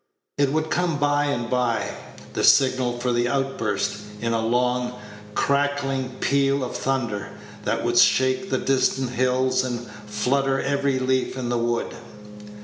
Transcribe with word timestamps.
It 0.39 0.51
would 0.51 0.71
come 0.71 0.97
by 0.97 1.25
and 1.25 1.47
by, 1.47 1.91
the 2.33 2.43
signal 2.43 2.97
for 2.97 3.13
the 3.13 3.27
outburst, 3.27 3.97
in 4.19 4.33
a 4.33 4.43
long, 4.43 4.95
crackling 5.35 6.15
peal 6.19 6.63
of 6.63 6.75
thunder, 6.75 7.29
that 7.65 7.83
would 7.83 7.99
shake 7.99 8.49
the 8.49 8.57
distant 8.57 9.11
hills 9.11 9.63
and 9.63 9.85
flutter 10.07 10.59
every 10.59 10.97
leaf 10.97 11.37
in 11.37 11.49
the 11.49 11.59
wood. 11.59 11.95